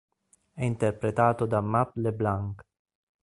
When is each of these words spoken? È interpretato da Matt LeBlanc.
È 0.53 0.63
interpretato 0.63 1.45
da 1.45 1.61
Matt 1.61 1.91
LeBlanc. 1.97 2.63